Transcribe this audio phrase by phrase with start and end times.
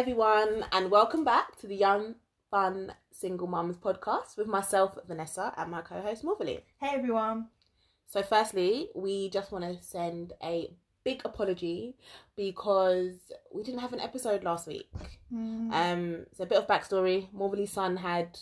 [0.00, 2.14] everyone, and welcome back to the Young
[2.50, 6.64] Fun Single Mums podcast with myself, Vanessa, and my co-host Morley.
[6.80, 7.48] Hey everyone.
[8.06, 10.72] So, firstly, we just want to send a
[11.04, 11.96] big apology
[12.34, 14.88] because we didn't have an episode last week.
[15.30, 18.38] Mm, Um, so a bit of backstory: Morley's son had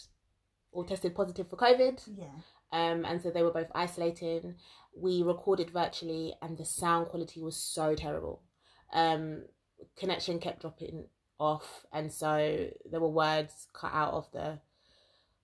[0.70, 2.00] or tested positive for COVID.
[2.16, 2.26] yeah.
[2.70, 4.54] um, and so they were both isolating.
[4.96, 8.42] We recorded virtually, and the sound quality was so terrible.
[8.92, 9.46] Um,
[9.96, 11.06] connection kept dropping
[11.38, 14.58] off, and so there were words cut out of the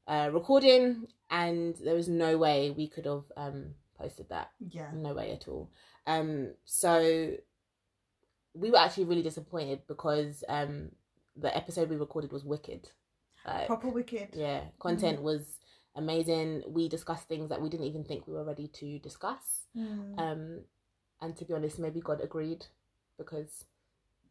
[0.06, 4.50] uh, recording, and there was no way we could have um, posted that.
[4.70, 4.88] Yeah.
[4.94, 5.70] No way at all.
[6.06, 7.32] Um, so
[8.54, 10.90] we were actually really disappointed because um,
[11.36, 12.88] the episode we recorded was wicked.
[13.46, 14.28] Like, Proper wicked.
[14.32, 15.58] yeah, content was
[15.96, 16.62] amazing.
[16.66, 19.66] We discussed things that we didn't even think we were ready to discuss.
[19.76, 20.18] Mm.
[20.18, 20.60] Um,
[21.20, 22.66] and to be honest, maybe God agreed
[23.18, 23.64] because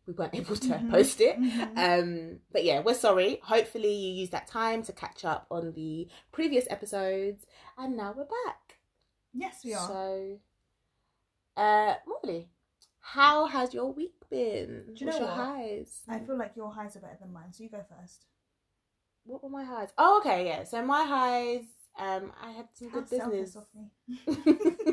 [0.05, 0.89] we weren't able to Mhm.
[0.91, 1.39] post it.
[1.39, 1.77] Mhm.
[1.77, 3.39] Um, but yeah, we're sorry.
[3.43, 7.45] Hopefully, you used that time to catch up on the previous episodes,
[7.77, 8.79] and now we're back.
[9.33, 9.87] yes, we are.
[9.87, 10.39] So,
[11.57, 12.49] uh, Molly,
[12.99, 14.83] how has your week been?
[14.95, 15.45] Do you What's know your what?
[15.47, 16.01] highs?
[16.09, 18.25] I feel like your highs are better than mine, so you go first.
[19.25, 19.89] What were my highs?
[19.97, 20.63] Oh, okay, yeah.
[20.65, 21.63] So my highs,
[21.97, 23.55] um, I had some good How selfish business.
[23.55, 23.89] of me.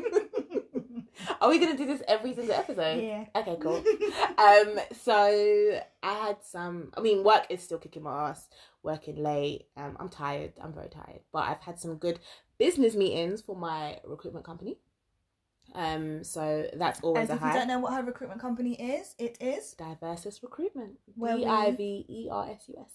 [1.41, 3.03] Are we gonna do this every single episode?
[3.03, 3.25] yeah.
[3.35, 3.77] Okay, cool.
[4.37, 6.91] um, so I had some.
[6.95, 8.47] I mean, work is still kicking my ass.
[8.83, 9.65] Working late.
[9.75, 10.53] Um, I'm tired.
[10.61, 11.21] I'm very tired.
[11.33, 12.19] But I've had some good
[12.59, 14.77] business meetings for my recruitment company.
[15.73, 19.15] Um, so that's always And a if you don't know what her recruitment company is,
[19.17, 20.99] it is Diversus Recruitment.
[21.19, 22.93] D I V E R S U S.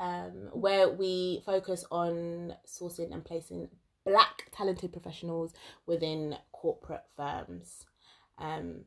[0.00, 3.68] Um, where we focus on sourcing and placing
[4.04, 5.52] black talented professionals
[5.86, 7.86] within corporate firms.
[8.38, 8.84] Um,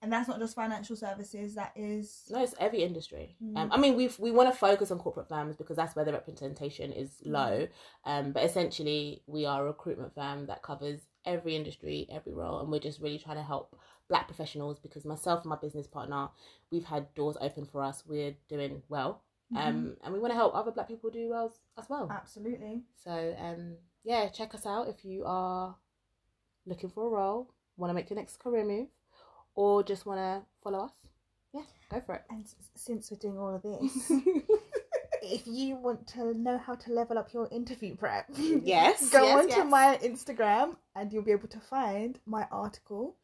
[0.00, 3.36] and that's not just financial services, that is no, it's every industry.
[3.56, 3.72] Um, Mm.
[3.72, 6.92] I mean, we we want to focus on corporate firms because that's where the representation
[6.92, 7.32] is Mm.
[7.32, 7.68] low.
[8.04, 12.70] Um, but essentially, we are a recruitment firm that covers every industry, every role, and
[12.70, 13.76] we're just really trying to help
[14.08, 16.28] black professionals because myself and my business partner,
[16.70, 18.06] we've had doors open for us.
[18.06, 19.24] We're doing well,
[19.56, 22.08] um, and we want to help other black people do well as- as well.
[22.10, 22.84] absolutely.
[22.94, 23.76] So, um,
[24.08, 25.76] yeah, check us out if you are
[26.64, 28.88] looking for a role, want to make your next career move,
[29.54, 30.92] or just want to follow us.
[31.52, 31.60] Yeah,
[31.90, 32.22] go for it.
[32.30, 34.10] And since we're doing all of this,
[35.22, 39.38] if you want to know how to level up your interview prep, Yes, go yes,
[39.40, 39.70] onto yes.
[39.70, 43.14] my Instagram and you'll be able to find my article.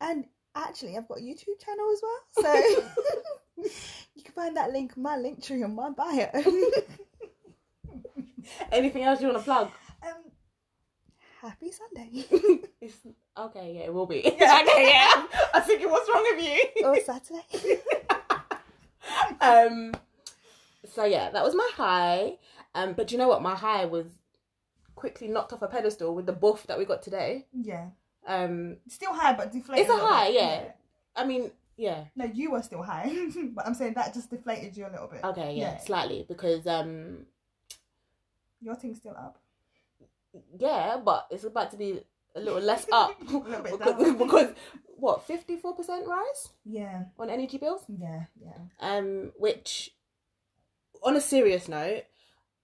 [0.00, 2.54] And actually, I've got a YouTube channel as well, so
[4.14, 6.30] you can find that link, my link tree on my bio.
[8.72, 9.70] Anything else you want to plug?
[11.40, 12.24] Happy Sunday
[12.80, 12.96] It's,
[13.36, 14.22] okay, yeah, it will be.
[14.24, 14.62] Yeah.
[14.62, 15.10] okay, yeah.
[15.54, 16.86] I was thinking, what's wrong with you?
[16.86, 17.80] or Saturday.
[19.40, 19.94] um,
[20.86, 22.38] so yeah, that was my high.
[22.74, 23.42] Um, but you know what?
[23.42, 24.06] My high was
[24.94, 27.46] quickly knocked off a pedestal with the buff that we got today.
[27.52, 27.88] Yeah,
[28.26, 29.82] Um, still high, but deflated.
[29.84, 30.34] It's a little high, bit.
[30.34, 30.64] yeah.
[31.16, 33.10] I mean, yeah, No, you were still high,
[33.54, 35.24] but I'm saying that just deflated you a little bit.
[35.24, 35.78] okay, yeah, Yeah.
[35.80, 37.26] slightly because um,
[38.60, 39.38] Your thing's still up.
[40.58, 42.00] Yeah, but it's about to be
[42.34, 44.48] a little less up little because, because
[44.96, 47.82] what fifty four percent rise Yeah, on energy bills.
[47.88, 48.58] yeah, yeah.
[48.80, 49.90] um which
[51.02, 52.02] on a serious note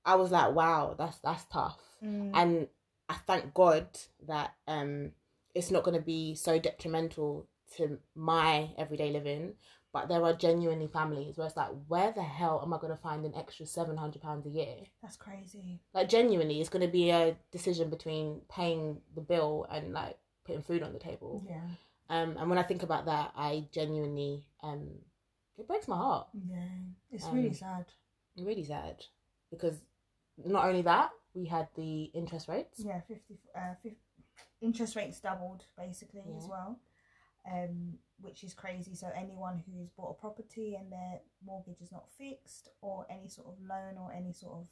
[0.04, 2.30] i was like wow that's that's tough Mm.
[2.34, 2.68] and
[3.08, 3.86] i thank god
[4.28, 5.12] that um
[5.54, 7.46] it's not going to be so detrimental
[7.78, 9.54] to my everyday living
[9.96, 13.00] but there are genuinely families where it's like where the hell am i going to
[13.08, 14.76] find an extra 700 pounds a year?
[15.02, 15.80] That's crazy.
[15.94, 20.62] like genuinely it's going to be a decision between paying the bill and like putting
[20.62, 21.42] food on the table.
[21.48, 21.68] Yeah,
[22.14, 24.82] um and when i think about that i genuinely um
[25.58, 26.26] it breaks my heart.
[26.54, 26.68] Yeah.
[27.10, 27.86] It's Um, really sad.
[28.48, 28.96] really sad.
[29.50, 29.76] Because
[30.56, 32.78] not only that we had the interest rates.
[32.90, 33.96] Yeah, 50, uh, 50
[34.60, 36.78] interest rates doubled basically as well,
[37.50, 38.94] um, which is crazy.
[38.94, 43.48] So anyone who's bought a property and their mortgage is not fixed, or any sort
[43.48, 44.66] of loan or any sort of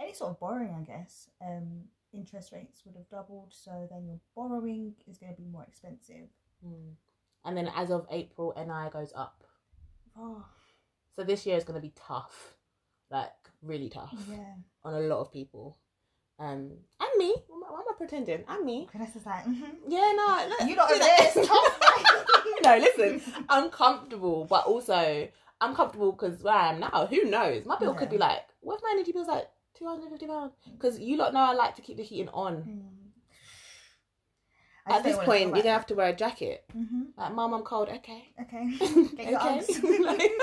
[0.00, 3.52] any sort of borrowing, I guess, um, interest rates would have doubled.
[3.52, 6.28] So then your borrowing is going to be more expensive.
[6.66, 6.92] Mm.
[7.46, 9.44] and then as of april ni goes up
[10.14, 10.44] Oh,
[11.16, 12.56] so this year is going to be tough
[13.10, 13.32] like
[13.62, 14.54] really tough yeah.
[14.84, 15.78] on a lot of people
[16.40, 16.70] um
[17.00, 19.74] and me why am I pretending and me Vanessa's like, mhm.
[19.88, 21.30] yeah no look, you lot see over that?
[21.34, 22.64] there, stop.
[22.64, 25.28] no listen i'm comfortable but also
[25.60, 28.76] i'm comfortable because where i am now who knows my bill could be like what
[28.76, 31.96] if my energy bill's like 250 pounds because you lot know i like to keep
[31.96, 32.96] the heating on Mm.
[34.86, 36.64] I at this point you're gonna have to wear a jacket.
[36.76, 37.08] Mhm.
[37.16, 38.64] like mom i'm cold okay Okay.
[39.16, 40.30] Get your Okay.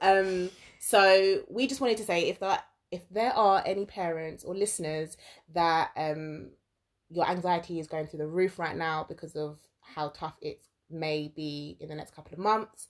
[0.00, 4.54] Um, so we just wanted to say if that if there are any parents or
[4.54, 5.16] listeners
[5.52, 6.50] that um
[7.10, 9.58] your anxiety is going through the roof right now because of
[9.94, 10.60] how tough it
[10.90, 12.88] may be in the next couple of months,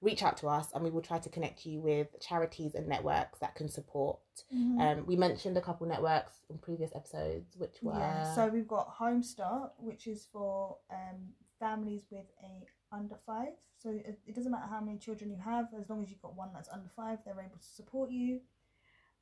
[0.00, 3.38] reach out to us and we will try to connect you with charities and networks
[3.40, 4.20] that can support.
[4.54, 4.80] Mhm.
[4.80, 8.88] Um, we mentioned a couple networks in previous episodes, which were Yeah, so we've got
[9.02, 13.54] Home Start, which is for um, families with a under five.
[13.78, 16.34] So it, it doesn't matter how many children you have, as long as you've got
[16.34, 18.40] one that's under five, they're able to support you.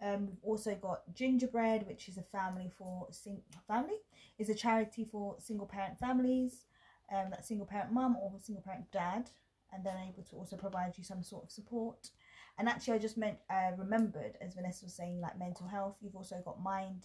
[0.02, 3.98] Um, we've also got Gingerbread, which is a family for sing family
[4.38, 6.64] is a charity for single parent families,
[7.12, 9.30] um, that single parent mum or single parent dad,
[9.72, 12.10] and they're able to also provide you some sort of support.
[12.58, 15.96] And actually, I just meant uh, remembered as Vanessa was saying, like mental health.
[16.00, 17.04] You've also got Mind,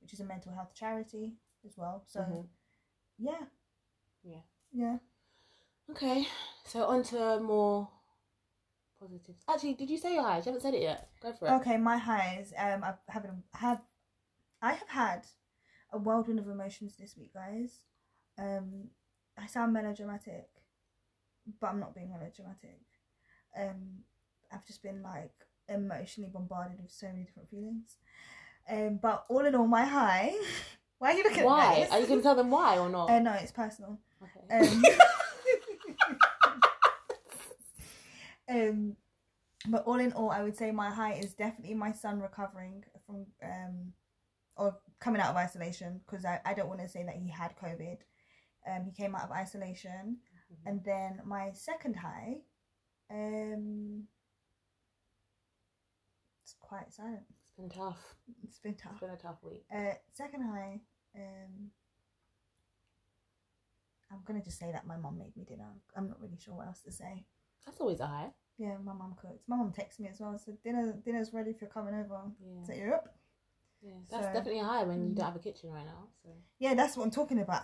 [0.00, 1.34] which is a mental health charity
[1.66, 2.04] as well.
[2.06, 2.48] So Mhm.
[3.18, 3.46] yeah,
[4.22, 4.42] Yeah.
[4.72, 4.98] yeah.
[5.90, 6.26] Okay,
[6.64, 7.88] so on to more
[9.04, 9.44] positives.
[9.48, 10.46] Actually, did you say your highs?
[10.46, 11.08] You haven't said it yet.
[11.22, 11.52] Go for it.
[11.52, 12.52] Okay, my highs.
[12.58, 13.22] Um, I've
[13.54, 13.80] have,
[14.62, 15.26] I have had
[15.92, 17.80] a whirlwind of emotions this week, guys.
[18.38, 18.88] Um,
[19.38, 20.48] I sound melodramatic,
[21.60, 22.80] but I'm not being melodramatic.
[23.58, 24.02] Um,
[24.52, 25.32] I've just been like
[25.68, 27.96] emotionally bombarded with so many different feelings.
[28.68, 30.32] Um, but all in all, my high.
[30.98, 31.80] Why are you looking Why?
[31.80, 33.10] at Are you going to tell them why or not?
[33.10, 33.98] Uh, no, it's personal.
[34.22, 34.66] okay.
[34.68, 34.82] Um,
[38.48, 38.96] um,
[39.68, 43.26] but all in all, I would say my high is definitely my son recovering from
[43.42, 43.92] um,
[44.56, 47.54] or coming out of isolation because I, I don't want to say that he had
[47.56, 47.98] COVID.
[48.70, 50.18] Um, he came out of isolation,
[50.64, 52.36] and then my second high,
[53.10, 54.04] um,
[56.42, 57.24] it's quite silent.
[57.28, 58.14] it's been tough.
[58.42, 58.92] It's been tough.
[58.92, 59.64] It's been a tough week.
[59.74, 60.80] Uh, second high,
[61.16, 61.70] um,
[64.10, 65.68] I'm gonna just say that my mom made me dinner.
[65.96, 67.26] I'm not really sure what else to say.
[67.66, 68.30] That's always a high.
[68.58, 69.44] Yeah, my mum cooks.
[69.48, 70.38] My mum texts me as well.
[70.38, 72.20] So dinner, dinner's ready if you're coming over.
[72.40, 72.62] Yeah.
[72.64, 73.08] So yep.
[73.82, 73.92] yeah.
[74.10, 75.16] That's So- definitely a high when you Mm.
[75.16, 76.08] don't have a kitchen right now.
[76.22, 77.62] So Yeah, that's what I'm talking about.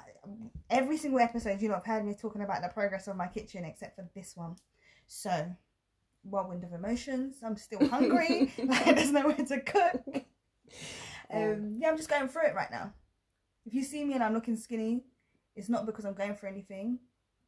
[0.68, 3.64] Every single episode, you lot have heard me talking about the progress of my kitchen,
[3.64, 4.56] except for this one.
[5.06, 5.54] So,
[6.24, 7.36] whirlwind of emotions.
[7.42, 8.52] I'm still hungry.
[8.64, 10.02] like, there's nowhere to cook.
[11.32, 12.92] Um, yeah, I'm just going through it right now.
[13.64, 15.04] If you see me and I'm looking skinny,
[15.54, 16.98] it's not because I'm going for anything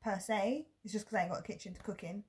[0.02, 0.66] per se.
[0.84, 2.22] It's just because I ain't got a kitchen to cook in,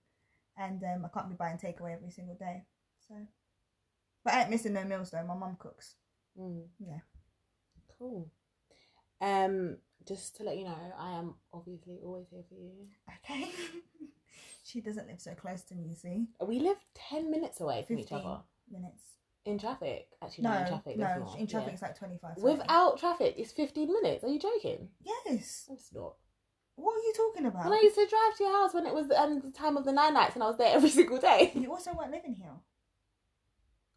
[0.58, 2.64] and um, I can't be buying takeaway every single day.
[3.08, 3.16] So,
[4.24, 5.24] but I ain't missing no meals though.
[5.26, 5.96] My mum cooks.
[6.40, 6.64] Mm.
[6.80, 7.00] Yeah.
[8.00, 8.32] Cool.
[9.22, 9.78] Um,
[10.08, 12.72] just to let you know, I am obviously always here for you.
[13.24, 13.50] Okay.
[14.64, 15.84] she doesn't live so close to me.
[15.90, 18.40] You see, We live ten minutes away from each other
[18.70, 19.02] minutes.
[19.46, 20.08] in traffic.
[20.22, 20.98] Actually, No, not in traffic.
[20.98, 21.40] no, not.
[21.40, 21.74] in traffic Yeah.
[21.74, 22.36] it's like 25.
[22.38, 22.42] 30.
[22.58, 24.24] Without traffic, it's fifteen minutes.
[24.24, 24.90] Are you joking?
[25.04, 25.70] Yes.
[25.72, 26.16] It's not.
[26.76, 27.66] What are you talking about?
[27.66, 29.86] When I used to drive to your house when it was um, the time of
[29.86, 31.52] the nine nights, and I was there every single day.
[31.54, 32.52] You also weren't living here.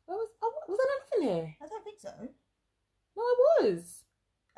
[0.06, 0.46] Where was I?
[0.68, 1.56] Was I not living here?
[1.62, 2.10] I don't think so.
[3.16, 4.02] No, I was.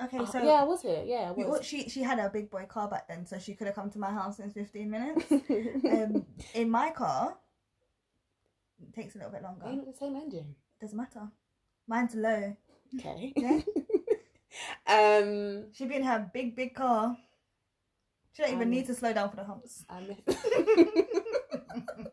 [0.00, 1.02] Okay, Oh, so yeah, I was here.
[1.04, 1.64] Yeah, I was.
[1.66, 3.98] she she had a big boy car back then, so she could have come to
[3.98, 5.24] my house in 15 minutes.
[5.32, 6.24] um,
[6.54, 7.36] in my car,
[8.82, 9.64] it takes a little bit longer.
[9.66, 10.54] Ain't it the same engine?
[10.80, 11.28] Doesn't matter.
[11.88, 12.56] Mine's low.
[12.96, 13.32] Okay.
[13.36, 13.60] Yeah.
[14.86, 17.16] um, She'd be in her big, big car.
[18.32, 19.84] She don't even Um, need to slow down for the humps.
[19.88, 20.18] I miss.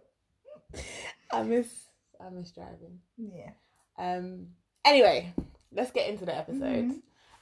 [1.32, 1.86] I miss.
[2.20, 3.00] I miss driving.
[3.18, 3.52] yeah.
[3.98, 4.48] Um.
[4.84, 5.34] Anyway,
[5.72, 6.92] let's get into the episode.
[6.92, 7.02] Mhm.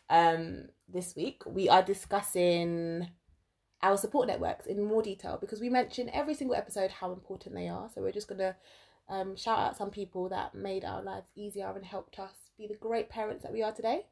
[0.10, 0.70] Um.
[0.88, 3.10] This week we are discussing
[3.82, 7.68] our support networks in more detail because we mention every single episode how important they
[7.68, 7.90] are.
[7.94, 8.56] So we're just gonna
[9.10, 12.36] um, shout out some people that made our lives easier and helped us
[12.68, 14.06] be the great parents that we are today.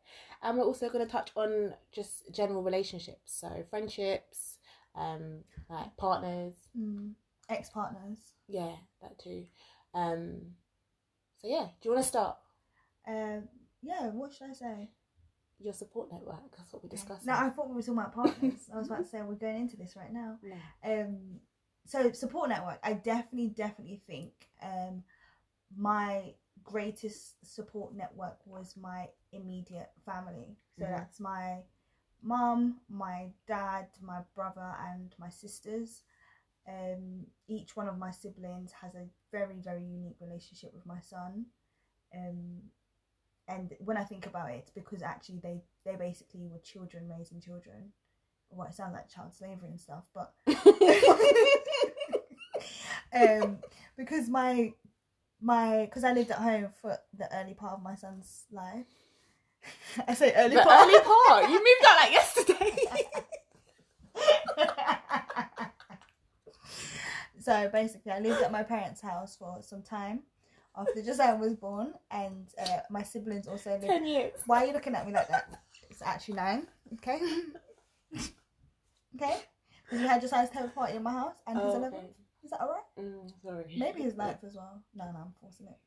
[0.43, 4.58] And we're also gonna touch on just general relationships, so friendships,
[4.96, 7.13] um, like partners, Mm.
[7.50, 8.17] Ex partners.
[8.48, 9.46] yeah, that too.
[9.93, 10.55] Um,
[11.41, 12.38] so yeah, do you want to start
[13.08, 13.50] Um,
[13.81, 14.89] yeah, what should I say?
[15.60, 16.58] your support network?
[16.58, 17.24] That's what we discussed.
[17.25, 18.67] No, I thought we were talking about partners.
[18.74, 20.39] I was about to say we're going into this right now.
[20.41, 20.55] No.
[20.84, 21.39] Um,
[21.86, 22.79] so support network.
[22.84, 25.03] I definitely, definitely think um,
[25.77, 30.57] my greatest support network was my immediate family.
[30.79, 30.89] So Mhm.
[30.91, 31.63] that's my
[32.21, 36.03] mum, my dad, my brother, and my sisters.
[36.67, 41.45] Um, each one of my siblings has a very, very unique relationship with my son.
[42.15, 42.61] Um,
[43.47, 47.41] and when I think about it, it's because actually they they basically were children raising
[47.41, 47.91] children.
[48.49, 50.33] Well, it sounds like child slavery and stuff, but
[53.13, 53.57] um,
[53.97, 54.73] because my
[55.41, 58.86] my because I lived at home for the early part of my son's life.
[60.07, 60.81] I say early the part.
[60.88, 61.50] early part.
[61.50, 62.77] You moved out like yesterday.
[67.39, 70.21] So basically, I lived at my parents' house for some time
[70.77, 73.88] after Josiah was born, and uh, my siblings also lived.
[73.88, 74.33] Ten years.
[74.45, 75.50] Why are you looking at me like that?
[75.89, 76.67] It's actually nine.
[76.93, 77.19] Okay.
[79.15, 79.38] okay.
[79.83, 81.95] Because you had Josiah's tenth party in my house, and his Oh, eleventh.
[82.03, 82.13] okay.
[82.43, 82.83] Is that alright?
[83.00, 83.75] Mm, sorry.
[83.77, 84.81] Maybe his ninth as well.
[84.95, 85.77] No, no, I'm forcing it.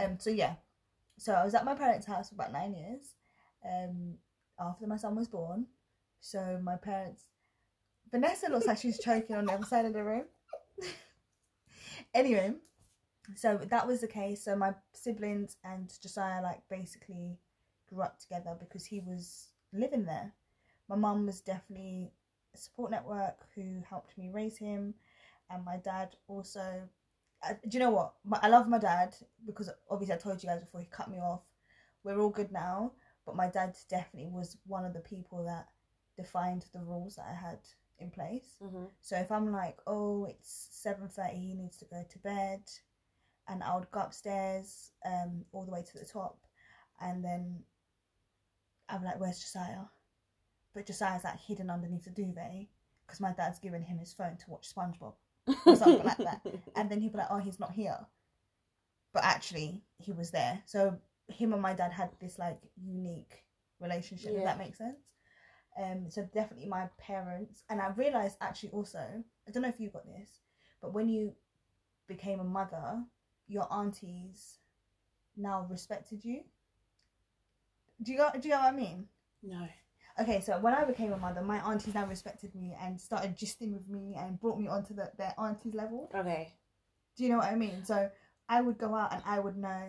[0.00, 0.18] Um.
[0.18, 0.54] So yeah.
[1.18, 3.14] So I was at my parents' house for about nine years.
[3.64, 4.14] Um.
[4.58, 5.66] After my son was born,
[6.20, 7.24] so my parents.
[8.12, 10.26] Vanessa looks like she's choking on the other side of the room.
[12.14, 12.54] anyway,
[13.34, 14.44] so that was the case.
[14.44, 17.38] So my siblings and Josiah like basically
[17.88, 20.32] grew up together because he was living there.
[20.88, 22.12] My mum was definitely
[22.54, 24.94] a support network who helped me raise him,
[25.50, 26.88] and my dad also.
[27.42, 28.14] Uh, do you know what?
[28.24, 29.14] My, I love my dad
[29.46, 31.42] because obviously I told you guys before he cut me off.
[32.02, 32.92] We're all good now,
[33.26, 35.68] but my dad definitely was one of the people that
[36.16, 37.58] defined the rules that I had
[37.98, 38.56] in place.
[38.62, 38.88] Mhm.
[39.00, 42.62] So if I'm like, oh, it's seven thirty, he needs to go to bed,
[43.48, 46.38] and I would go upstairs, um, all the way to the top,
[47.00, 47.64] and then
[48.88, 49.84] I'm like, where's Josiah?
[50.74, 52.68] But Josiah's like hidden underneath the duvet
[53.06, 55.14] because my dad's given him his phone to watch SpongeBob,
[55.66, 56.40] or something like that.
[56.76, 57.98] and then he'd be like, oh, he's not here,
[59.12, 60.62] but actually he was there.
[60.66, 60.96] So
[61.28, 63.44] him and my dad had this like unique
[63.80, 64.32] relationship.
[64.36, 64.96] If that makes sense.
[65.82, 69.90] Um, so definitely my parents, and I realized actually also, I don't know if you
[69.90, 70.30] got this,
[70.80, 71.32] but when you
[72.06, 73.02] became a mother,
[73.48, 74.58] your aunties
[75.36, 76.42] now respected you.
[78.02, 78.40] Do you got?
[78.40, 79.06] Do you know what I mean?
[79.42, 79.68] no.
[80.20, 83.72] Okay, so when I became a mother, my aunties now respected me and started gisting
[83.72, 86.08] with me and brought me onto the, their aunties level.
[86.14, 86.52] Okay.
[87.16, 87.84] Do you know what I mean?
[87.84, 88.10] So
[88.48, 89.88] I would go out and I would know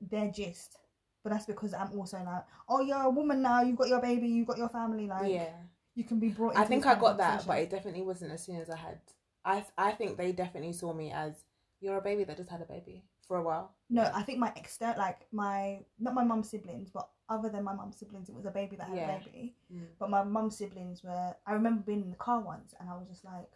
[0.00, 0.78] their gist,
[1.22, 3.62] but that's because I'm also like, oh, you're a woman now.
[3.62, 4.28] You've got your baby.
[4.28, 5.06] You've got your family.
[5.06, 5.52] Like, yeah.
[5.94, 6.56] you can be brought.
[6.56, 8.98] I think I got that, but it definitely wasn't as soon as I had.
[9.44, 11.44] I I think they definitely saw me as
[11.80, 13.74] you're a baby that just had a baby for a while.
[13.90, 17.72] No, I think my extent, like my not my mum's siblings, but other than my
[17.74, 19.16] mum's siblings, it was a baby that had Yeah.
[19.16, 19.54] a baby.
[19.72, 19.86] Mm.
[19.98, 21.34] But my mum's siblings were.
[21.46, 23.50] I remember being in the car once, and I was just like,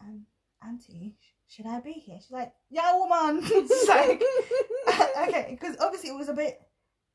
[0.00, 0.26] um,
[0.62, 4.22] "Auntie, sh- should I be here?" She's like, "Yeah, woman." It's like,
[5.28, 6.60] okay, because obviously it was a bit,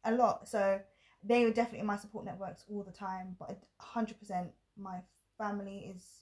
[0.03, 0.48] a lot.
[0.48, 0.79] So
[1.24, 3.36] they were definitely my support networks all the time.
[3.39, 5.01] But hundred percent, my
[5.38, 6.21] family is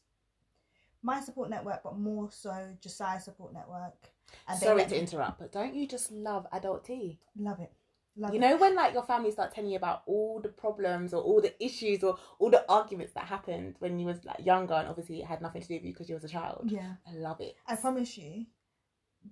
[1.02, 4.12] my support network, but more so Josiah's support network.
[4.48, 7.20] And Sorry to interrupt, but don't you just love adult tea?
[7.38, 7.72] Love it.
[8.18, 8.42] Love you it.
[8.42, 11.54] know when like your family start telling you about all the problems or all the
[11.64, 15.26] issues or all the arguments that happened when you was like younger and obviously it
[15.28, 16.64] had nothing to do with you because you was a child.
[16.66, 16.94] Yeah.
[17.08, 17.56] I love it.
[17.68, 18.46] I promise you,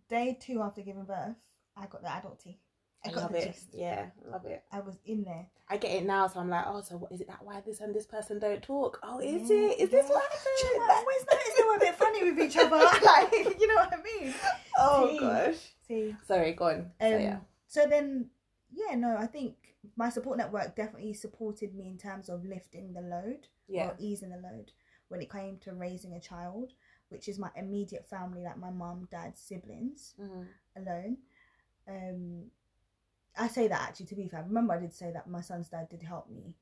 [0.09, 1.35] day two after giving birth,
[1.75, 2.59] I got the adult tea.
[3.03, 3.53] I I got love the it.
[3.53, 3.67] gist.
[3.73, 4.63] Yeah, love it.
[4.71, 5.45] I was in there.
[5.69, 7.79] I get it now, so I'm like, oh, so what is it that why this
[7.79, 8.99] and this person don't talk?
[9.03, 9.79] Oh, is Yeah, it?
[9.79, 11.07] Is this what Do you know happened?
[11.07, 11.25] always
[11.67, 12.77] were a bit funny with each other.
[13.05, 14.33] like, you know what I mean?
[14.77, 15.19] oh Tea.
[15.19, 15.55] gosh.
[15.87, 16.15] See.
[16.27, 16.79] Sorry, go on.
[16.79, 17.37] Um, so, yeah.
[17.67, 18.29] so then,
[18.75, 19.55] yeah, no, I think
[19.95, 23.87] my support network definitely supported me in terms of lifting the load Yeah.
[23.87, 24.71] or easing the load
[25.07, 26.73] when it came to raising a child,
[27.09, 30.15] which is my immediate family, like my mum, dad, siblings.
[30.19, 30.47] Mhm.
[30.77, 31.17] alone.
[31.87, 32.51] Um,
[33.37, 34.43] I say that actually to be fair.
[34.43, 36.53] Remember, I did say that my son's dad did help me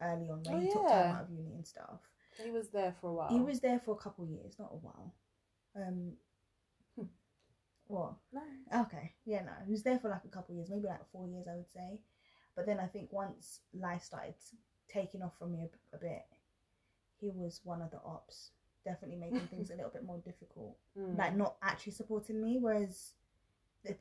[0.00, 2.00] early on when Oh, he took time out of uni and stuff.
[2.42, 3.28] He was there for a while.
[3.30, 5.12] He was there for a couple years, not a while.
[5.74, 6.16] Um.
[7.92, 8.14] What?
[8.32, 8.80] no.
[8.82, 11.26] Okay, yeah, no, he was there for like a couple of years, maybe like four
[11.28, 12.00] years, I would say.
[12.56, 14.34] But then I think once life started
[14.88, 16.24] taking off from me a, a bit,
[17.20, 18.50] he was one of the ops,
[18.84, 21.16] definitely making things a little bit more difficult Mm.
[21.16, 23.14] like not actually supporting me whereas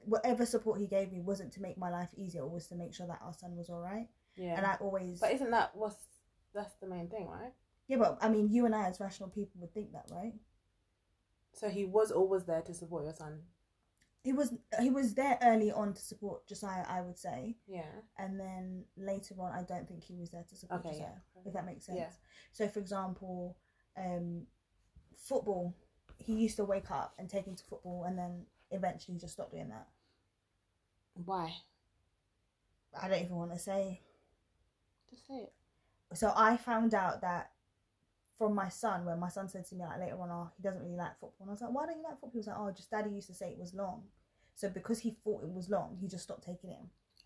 [0.03, 2.93] whatever support he gave me wasn't to make my life easier it was to make
[2.93, 4.57] sure that our son was all right yeah.
[4.57, 5.95] and i always But isn't that what's
[6.53, 7.53] that's the main thing, right?
[7.87, 10.33] yeah but i mean you and i as rational people would think that right
[11.53, 13.39] So he was always there to support your son.
[14.23, 17.83] He was he was there early on to support josiah i would say Yeah.
[18.19, 20.91] and then later on i don't think he was there to support Okay.
[20.97, 21.41] josiah Yeah.
[21.45, 22.09] if that makes sense Yeah.
[22.51, 23.57] so for example
[23.97, 24.45] um
[25.17, 25.73] football
[26.17, 29.51] he used to wake up and take him to football and then eventually just stop
[29.51, 29.87] doing that
[31.13, 31.53] Why?
[33.01, 34.01] i don't even want to say
[35.09, 35.53] Just say it.
[36.13, 37.51] so I found out that
[38.41, 40.81] from my son when my son said to me like later on, oh, he doesn't
[40.81, 41.35] really like football.
[41.41, 42.31] And I was like, why don't you like football?
[42.31, 44.01] He was like, oh, just daddy used to say it was long.
[44.55, 46.79] So because he thought it was long, he just stopped taking it.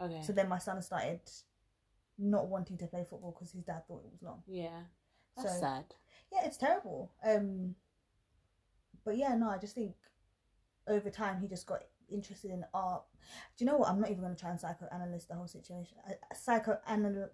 [0.03, 0.21] Okay.
[0.23, 1.21] So then my son started
[2.19, 4.43] not wanting to play football because his dad thought it was long.
[4.45, 4.81] yeah.
[5.37, 5.85] That's so sad.
[6.33, 7.13] yeah, it's terrible.
[7.25, 7.75] Um,
[9.05, 9.95] but yeah, no, I just think
[10.85, 13.03] over time he just got interested in art.
[13.57, 13.87] Do you know what?
[13.87, 15.95] I'm not even going to try and psychoanalyze the whole situation.
[16.09, 17.29] Uh, psychoanal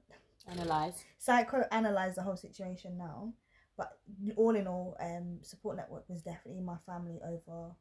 [0.48, 1.04] Analyze.
[1.20, 3.34] psychoanalyze the whole situation now.
[3.78, 4.00] But
[4.36, 7.72] all in all, um, support network was definitely my family over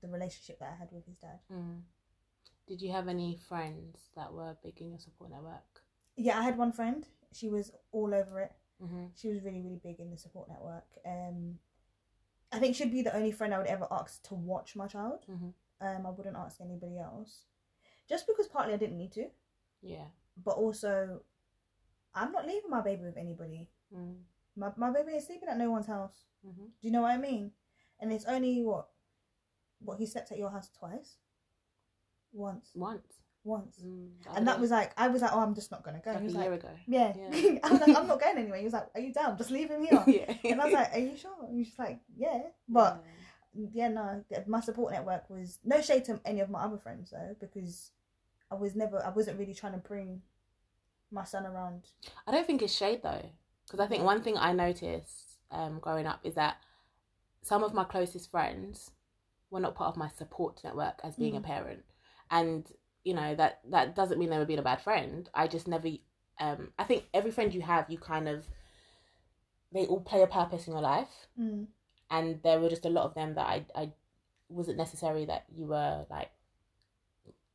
[0.00, 1.38] the relationship that I had with his dad.
[1.52, 1.80] Mm.
[2.66, 5.82] Did you have any friends that were big in your support network?
[6.16, 7.06] Yeah, I had one friend.
[7.32, 8.52] She was all over it.
[8.82, 9.06] Mm-hmm.
[9.16, 10.86] She was really, really big in the support network.
[11.06, 11.58] Um,
[12.52, 15.24] I think she'd be the only friend I would ever ask to watch my child.
[15.28, 15.52] Mhm.
[15.80, 17.44] Um, I wouldn't ask anybody else,
[18.08, 19.30] just because partly I didn't need to,
[19.80, 20.08] Yeah.
[20.36, 21.22] but also
[22.14, 23.70] I'm not leaving my baby with anybody.
[23.94, 24.24] Mm.
[24.58, 26.24] My my baby is sleeping at no one's house.
[26.46, 26.64] Mm-hmm.
[26.64, 27.52] Do you know what I mean?
[28.00, 28.86] And it's only what,
[29.80, 31.16] what he slept at your house twice,
[32.32, 33.20] once, Once.
[33.44, 34.10] once, Mm.
[34.36, 36.10] And that was like I was like, oh, I'm just not gonna go.
[36.10, 36.68] like he was a like, year ago.
[36.86, 37.58] yeah, Yeah.
[37.64, 38.58] I was like, I'm not going anywhere.
[38.58, 39.36] He was like, are you down?
[39.38, 40.04] Just leave him here.
[40.06, 40.50] yeah.
[40.50, 41.32] And I was like, are you sure?
[41.48, 43.02] And he's just like, yeah, but.
[43.72, 47.34] yeah, no, my support network was no shade to any of my other friends though,
[47.40, 47.90] because
[48.50, 50.22] I was never, I wasn't really trying to bring
[51.10, 51.84] my son around.
[52.26, 53.24] I don't think it's shade though,
[53.68, 56.56] because I think one thing I noticed um, growing up is that
[57.42, 58.90] some of my closest friends
[59.50, 61.44] were not part of my support network as being a Mm.
[61.44, 61.84] parent,
[62.30, 62.70] and
[63.04, 65.28] you know that that doesn't mean they were being a bad friend.
[65.34, 65.88] I just never.
[66.40, 68.46] Um, I think every friend you have, you kind of
[69.72, 71.66] they all play a purpose in your life, Mm.
[72.10, 73.92] and there were just a lot of them that I I
[74.48, 76.30] wasn't necessary that you were like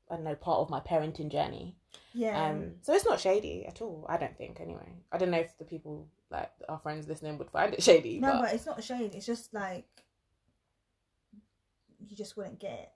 [0.09, 1.75] I don't know part of my parenting journey.
[2.13, 4.05] Yeah, Um, so it's not shady at all.
[4.09, 4.97] I don't think anyway.
[5.11, 8.19] I don't know if the people like our friends listening would find it shady.
[8.19, 9.15] no, but, but it's not a shade.
[9.15, 9.85] It's just like
[12.07, 12.89] you just wouldn't get it.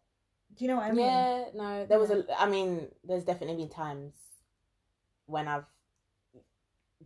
[0.56, 1.06] Do you know what I mean?
[1.06, 2.26] yeah, no, there was a.
[2.40, 4.14] I mean, there's definitely been times
[5.26, 5.66] when I've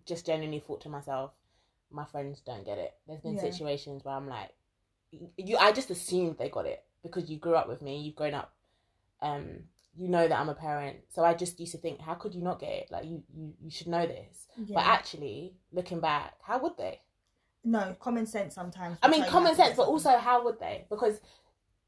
[0.06, 1.32] just genuinely thought to myself,
[1.92, 2.94] my friends don't get it.
[3.08, 3.42] There's been Yeah.
[3.42, 4.50] situations where I'm like,
[5.38, 5.58] you.
[5.58, 8.00] I just assumed they got it because you grew up with me.
[8.02, 8.54] You've grown up.
[9.22, 9.64] Um,
[9.96, 12.42] you know that I'm a parent, so I just used to think, how could you
[12.42, 12.92] not get it?
[12.92, 14.48] Like you, you, you should know this.
[14.58, 14.76] Yeah.
[14.76, 17.02] But actually, looking back, how would they?
[17.64, 18.98] no, common sense sometimes.
[19.04, 20.86] I mean, common sense, but also how would they?
[20.90, 21.20] Because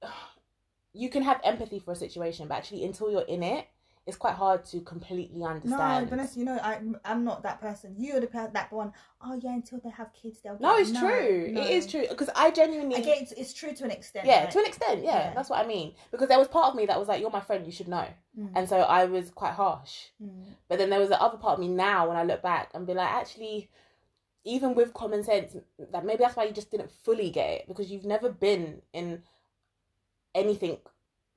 [0.93, 3.67] you can have empathy for a situation, but actually, until you're in it,
[4.05, 6.05] it's quite hard to completely understand.
[6.05, 6.09] No.
[6.09, 7.95] Vanessa, you know, I, I'm not that person.
[7.97, 8.91] You're the per- that one.
[9.21, 10.59] Oh yeah, until they have kids, they'll.
[10.59, 11.47] no, it's it." true.
[11.51, 11.61] no.
[11.61, 12.97] It is true because I genuinely.
[12.97, 14.25] I get it's, it's true to an extent.
[14.25, 14.51] yeah, right?
[14.51, 15.33] to an extent, yeah, Yeah.
[15.33, 15.93] that's what I mean.
[16.11, 18.07] Because there was part of me that was like, "You're my friend, you should know,"
[18.37, 18.51] Mm.
[18.55, 20.07] and so I was quite harsh.
[20.21, 20.47] Mm.
[20.67, 22.85] But then there was the other part of me now when I look back and
[22.85, 23.69] be like, actually,
[24.43, 25.55] even with common sense,
[25.91, 29.23] that maybe that's why you just didn't fully get it because you've never been in
[30.35, 30.77] anything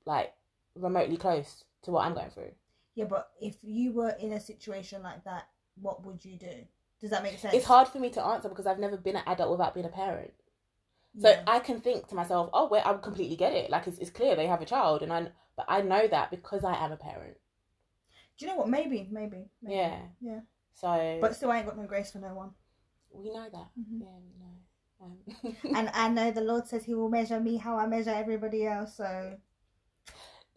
[0.05, 0.33] like
[0.75, 2.51] remotely close to what I'm going through.
[2.95, 5.47] Yeah, but if you were in a situation like that,
[5.81, 6.65] what would you do?
[6.99, 7.53] Does that make sense?
[7.53, 9.89] It's hard for me to answer because I've never been an adult without being a
[9.89, 10.33] parent.
[11.19, 11.43] So Yeah.
[11.47, 13.69] I can think to myself, oh, wait, I would completely get it.
[13.71, 16.63] Like it's, it's clear they have a child, and I, but I know that because
[16.63, 17.37] I am a parent.
[18.37, 18.69] Do you know what?
[18.69, 19.45] Maybe, maybe.
[19.61, 19.75] maybe.
[19.75, 19.99] Yeah.
[20.19, 20.39] Yeah.
[20.73, 22.51] So, But still, I ain't got no grace for no one.
[23.11, 23.69] we know that.
[23.79, 24.01] Mhm.
[24.01, 24.55] Yeah, we know.
[24.99, 28.65] Um, and I know the Lord says He will measure me how I measure everybody
[28.65, 28.97] else.
[28.97, 29.37] So.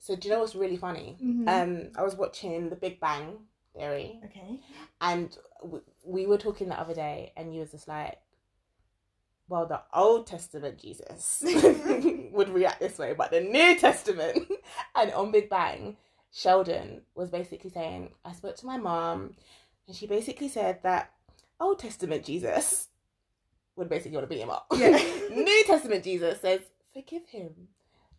[0.00, 1.16] So do you know what's really funny?
[1.22, 1.46] Mhm.
[1.48, 3.38] Um, I was watching The Big Bang
[3.76, 4.58] Theory, okay.
[5.00, 8.18] and w- we were talking the other day, and you was just like,
[9.48, 11.42] "Well, the Old Testament Jesus
[12.32, 14.50] would react this way, but the New Testament."
[14.96, 15.96] and on Big Bang,
[16.32, 19.36] Sheldon was basically saying, "I spoke to my mom,
[19.86, 21.12] and she basically said that
[21.60, 22.88] Old Testament Jesus
[23.76, 24.66] would basically want to beat him up.
[24.72, 24.96] Yeah.
[25.30, 26.60] New Testament Jesus says,
[26.94, 27.68] forgive him."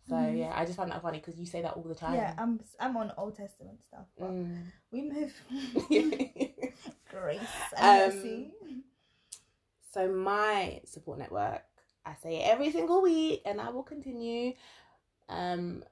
[0.07, 0.37] So Mhm.
[0.39, 2.15] yeah, I just found that funny because you say that all the time.
[2.15, 4.07] Yeah, I'm I'm on Old Testament stuff.
[4.17, 4.71] But Mm.
[4.91, 5.33] We move.
[7.09, 8.53] Grace Um, and mercy.
[9.91, 11.63] So my support network,
[12.05, 14.53] I say it every single week, and I will continue.
[15.29, 15.83] Um,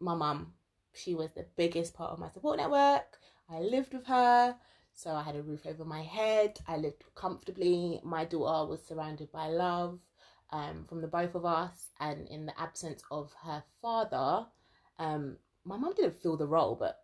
[0.00, 0.52] my mum,
[0.92, 3.18] she was the biggest part of my support network.
[3.48, 4.56] I lived with her,
[4.94, 6.58] so I had a roof over my head.
[6.66, 8.00] I lived comfortably.
[8.02, 9.98] My daughter was surrounded by love
[10.50, 14.46] um, from the both of us, and in the absence of her father,
[14.98, 17.00] um, my mum didn't fill the role, but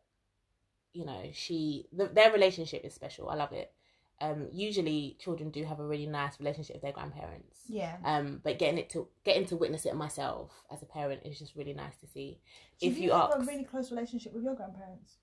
[0.92, 3.29] you know, she the, their relationship is special.
[3.31, 3.72] I love it
[4.20, 7.61] um, usually children do have a really nice relationship with their grandparents.
[7.68, 7.96] Yeah.
[8.05, 11.57] Um, but getting it to getting to witness it myself as a parent is just
[11.57, 12.38] really nice to see.
[12.76, 15.14] So if do you have ask, a really close relationship with your grandparents.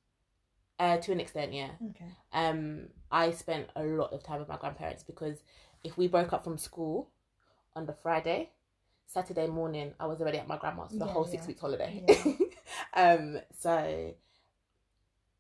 [0.80, 1.72] uh, to an extent, yeah.
[1.90, 2.12] Okay.
[2.34, 5.44] Um, I spent a lot of time with my grandparents because
[5.84, 7.12] if we broke up from school
[7.78, 8.52] on the Friday,
[9.06, 11.32] Saturday morning I was already at my grandma's for the Yeah, whole yeah.
[11.32, 12.04] six weeks holiday.
[12.04, 12.34] Yeah.
[12.96, 14.14] um, so,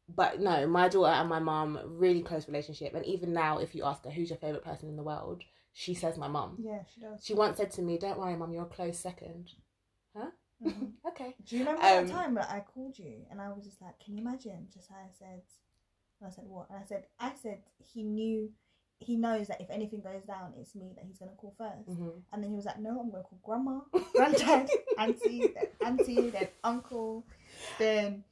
[0.09, 3.83] but no, my daughter and my mum really close relationship, and even now, if you
[3.83, 6.59] ask her who's your favorite person in the world, she says my mum.
[6.63, 7.25] Yeah, she does.
[7.25, 9.51] She once said to me, "Don't worry, mum, you're a close second.
[10.63, 10.93] Mhm.
[11.07, 11.35] okay.
[11.45, 13.99] Do you remember Um, that time that I called you and I was just like,
[13.99, 15.41] "Can you imagine?" Just how I said,
[16.19, 16.69] and I said what?
[16.69, 18.51] And I said, I said he knew
[18.99, 22.21] he knows that if anything goes down, it's me that he's gonna call 1st Mhm.
[22.33, 23.79] And then he was like, "No, I'm gonna call grandma,
[24.15, 27.23] granddad, auntie, then auntie, then uncle,
[27.77, 28.23] then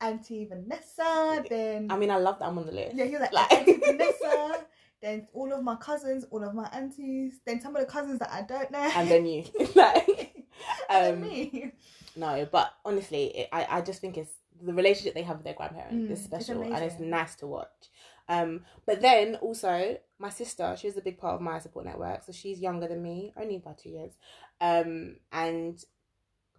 [0.00, 2.94] auntie Vanessa, then I mean, I love that I'm on the list.
[2.96, 4.64] yeah, he was like, Like- auntie Vanessa,
[5.00, 8.30] then all of my cousins, all of my aunties, then some of the cousins that
[8.30, 9.44] I don't know, and then you.
[9.74, 10.44] like,
[10.88, 11.72] um, me.
[12.16, 15.54] no, but honestly, it, I I just think it's the relationship they have with their
[15.54, 17.90] grandparents Mm, is special and it's nice to watch.
[18.28, 22.24] Um, but then also my sister, she was a big part of my support network,
[22.24, 24.12] so she's younger than me, only by two years.
[24.60, 25.82] Um, and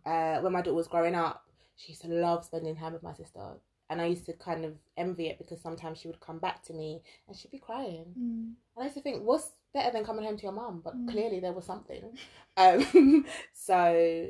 [0.06, 1.43] uh, when my daughter was growing up,
[1.75, 3.41] she used to love spending time with my sister.
[3.89, 6.73] And I used to kind of envy it because sometimes she would come back to
[6.73, 8.06] me and she'd be crying.
[8.17, 8.54] Mm.
[8.75, 10.82] And I used to think, what's better than coming home to your mum?
[10.84, 11.12] But Mm.
[11.12, 12.17] clearly there was something.
[12.58, 14.30] Um, so,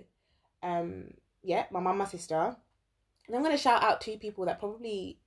[0.64, 2.58] um, yeah, my mum, my sister.
[3.28, 5.20] And I'm going to shout out two people that probably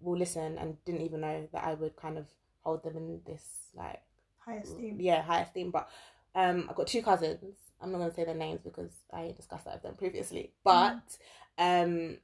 [0.00, 2.26] will listen and didn't even know that I would kind of
[2.60, 4.02] hold them in this, like,
[4.38, 5.00] High esteem.
[5.00, 5.70] yeah, high esteem.
[5.70, 5.88] But
[6.34, 7.56] um, I've got two cousins.
[7.80, 10.52] I'm not going to say their names because I discussed that with them previously.
[10.64, 11.18] But
[11.58, 12.18] um,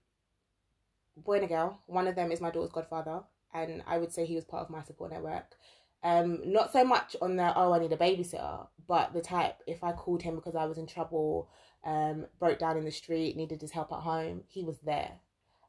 [1.16, 3.20] boy and a girl, one of them is my daughter's godfather,
[3.52, 5.56] and I would say he was part of my support network.
[6.02, 9.84] Um, not so much on the oh I need a babysitter, but the type if
[9.84, 11.50] I called him because I was in trouble,
[11.84, 15.12] um, broke down in the street, needed his help at home, he was there.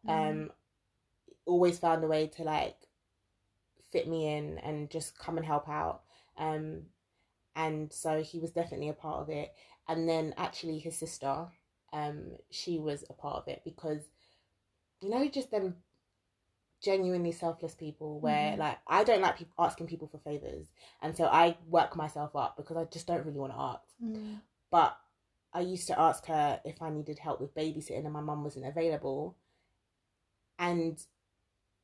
[0.08, 0.30] Mm.
[0.32, 0.52] Um,
[1.52, 2.78] always found a way to like
[3.92, 6.02] fit me in and just come and help out.
[6.38, 6.84] Um,
[7.56, 9.54] and so he was definitely a part of it.
[9.88, 11.48] And then actually his sister,
[11.92, 14.02] um, she was a part of it because
[15.02, 15.76] you know just them
[16.82, 18.58] genuinely selfless people where Mhm.
[18.58, 20.68] like I don't like people asking people for favors,
[21.02, 23.84] and so I work myself up because I just don't really want to ask.
[24.02, 24.42] Mm.
[24.72, 24.98] But
[25.54, 28.66] I used to ask her if I needed help with babysitting and my mum wasn't
[28.66, 29.36] available.
[30.58, 31.04] And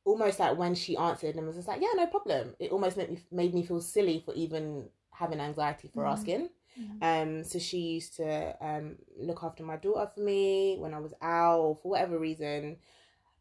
[0.08, 2.54] almost like when she answered and was just like, yeah, no problem.
[2.58, 6.12] It almost made me made me feel silly for even having anxiety for Mhm.
[6.12, 6.50] asking.
[6.78, 7.02] Mm.
[7.02, 11.14] Um, so she used to um look after my daughter for me when I was
[11.22, 12.78] out or for whatever reason.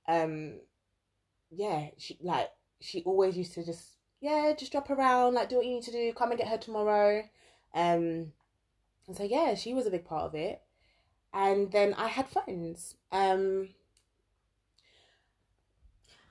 [0.08, 0.62] Um,
[1.52, 2.52] yeah, she like
[2.82, 5.92] she always used to just yeah just drop around like do what you need to
[5.92, 7.24] do come and get her tomorrow.
[7.74, 8.34] Um,
[9.08, 10.62] and so yeah, she was a big part of it.
[11.34, 12.96] And then I had phones.
[13.12, 13.70] Um,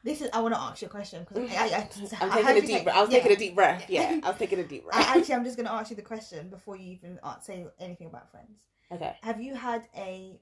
[0.02, 0.30] This is.
[0.32, 1.88] I want to ask you a question because I, I, I,
[2.20, 2.85] I'm I taking a deep.
[2.85, 2.96] breath.
[2.96, 3.18] I was yeah.
[3.18, 3.87] taking a deep breath.
[3.88, 4.20] Yeah.
[4.24, 5.16] I was taking a deep I, breath.
[5.16, 8.30] actually, I'm just going to ask you the question before you even say anything about
[8.30, 8.66] friends.
[8.92, 9.16] Okay.
[9.22, 10.38] Have you had a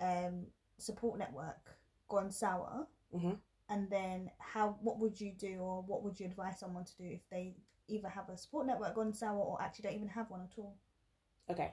[0.00, 0.46] um,
[0.78, 1.76] support network
[2.08, 2.86] gone sour?
[3.14, 3.38] Mhm.
[3.68, 4.76] And then, how?
[4.82, 7.54] What would you do, or what would you advise someone to do if they
[7.88, 10.76] either have a support network gone sour, or actually don't even have one at all?
[11.50, 11.72] Okay.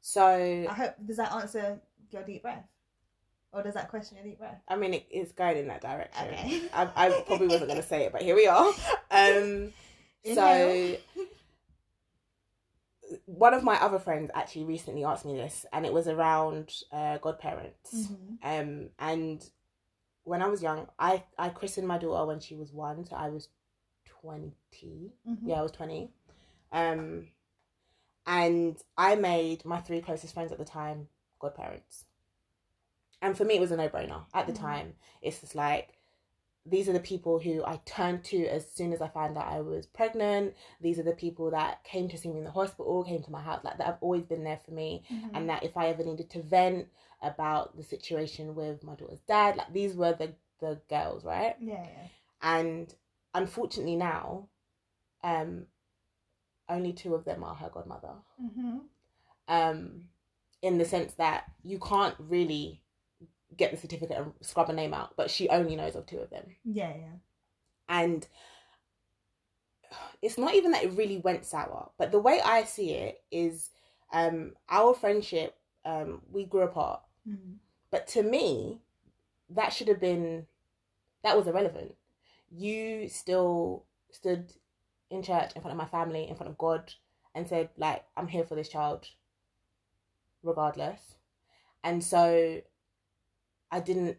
[0.00, 2.66] So I hope does that answer your deep breath,
[3.52, 4.60] or does that question your deep breath?
[4.68, 6.26] I mean, it, it's going in that direction.
[6.28, 6.62] Okay.
[6.72, 8.72] I, I probably wasn't going to say it, but here we are.
[9.10, 9.72] Um,
[10.34, 10.96] so
[13.26, 17.18] one of my other friends actually recently asked me this, and it was around uh,
[17.18, 17.94] godparents.
[17.94, 18.38] Mhm.
[18.42, 19.44] Um, and
[20.24, 23.28] when I was young, I I christened my daughter when she was one, so I
[23.28, 23.48] was
[24.06, 25.12] twenty.
[25.28, 25.38] Mhm.
[25.44, 26.10] Yeah, I was twenty.
[26.72, 27.28] Um,
[28.26, 31.08] and I made my three closest friends at the time
[31.40, 32.04] godparents.
[33.22, 34.56] And for me, it was a no brainer at the Mhm.
[34.56, 34.96] time.
[35.22, 35.98] It's just like
[36.64, 39.60] these are the people who I turned to as soon as I found out I
[39.60, 40.54] was pregnant.
[40.80, 43.42] These are the people that came to see me in the hospital, came to my
[43.42, 45.30] house, like that have always been there for me Mhm.
[45.34, 46.88] and that if I ever needed to vent
[47.20, 51.56] about the situation with my daughter's dad, like these were the the girls, right?
[51.60, 52.08] yeah, yeah.
[52.40, 52.94] And
[53.34, 54.48] unfortunately now,
[55.24, 55.66] um,
[56.68, 58.14] only two of them are her godmother.
[58.40, 58.78] Mm-hmm.
[59.48, 60.08] Um,
[60.62, 62.80] in the sense that you can't really
[63.56, 66.30] get the certificate and scrub a name out, but she only knows of two of
[66.30, 66.44] them.
[66.64, 67.16] Yeah, yeah.
[67.88, 68.26] And
[70.22, 73.70] it's not even that it really went sour, but the way I see it is
[74.12, 77.02] um our friendship, um, we grew apart.
[77.28, 77.56] Mm.
[77.90, 78.80] But to me,
[79.50, 80.46] that should have been
[81.22, 81.94] that was irrelevant.
[82.50, 84.52] You still stood
[85.10, 86.92] in church in front of my family, in front of God,
[87.34, 89.08] and said, like, I'm here for this child,
[90.42, 91.16] regardless.
[91.84, 92.60] And so
[93.72, 94.18] I didn't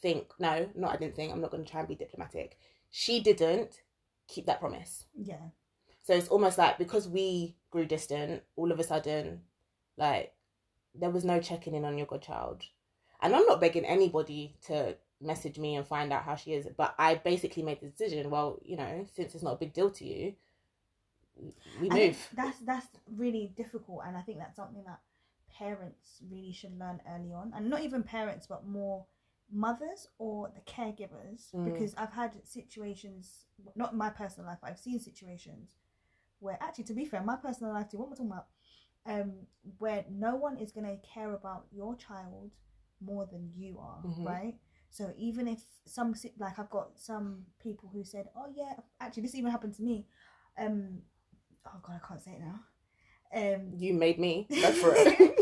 [0.00, 2.56] think, no, not I didn't think, I'm not going to try and be diplomatic.
[2.90, 3.82] She didn't
[4.28, 5.04] keep that promise.
[5.14, 5.50] Yeah.
[6.02, 9.42] So it's almost like because we grew distant, all of a sudden,
[9.96, 10.32] like
[10.94, 12.62] there was no checking in on your godchild.
[13.20, 16.94] And I'm not begging anybody to message me and find out how she is, but
[16.98, 18.30] I basically made the decision.
[18.30, 20.34] Well, you know, since it's not a big deal to you,
[21.80, 22.18] we move.
[22.34, 22.86] That's that's
[23.16, 25.00] really difficult, and I think that's something that
[25.58, 29.06] parents really should learn early on, and not even parents, but more
[29.50, 31.64] mothers or the caregivers Mm.
[31.64, 33.44] because I've had situations,
[33.76, 35.70] not in my personal life, but I've seen situations
[36.40, 37.98] where actually, to be fair, my personal life too.
[37.98, 38.46] What am I talking about?
[39.04, 39.32] Um,
[39.78, 42.50] where no one is gonna care about your child
[43.00, 44.24] more than you are, Mhm.
[44.24, 44.54] right?
[44.90, 49.34] So even if some like I've got some people who said, "Oh yeah, actually this
[49.34, 50.06] even happened to me,"
[50.58, 51.02] um,
[51.66, 52.60] oh god, I can't say it now.
[53.34, 55.41] Um, You made me go for it.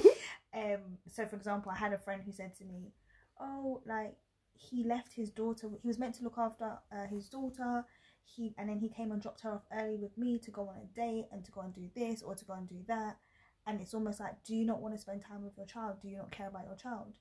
[0.60, 2.92] Um, so for example, I had a friend who said to me,
[3.40, 4.16] "Oh, like
[4.54, 5.68] he left his daughter.
[5.82, 7.84] He was meant to look after uh, his daughter.
[8.24, 10.76] He and then he came and dropped her off early with me to go on
[10.76, 13.18] a date and to go and do this or to go and do that.
[13.66, 16.00] And it's almost like, do you not want to spend time with your child?
[16.00, 17.12] Do you not care about your child?"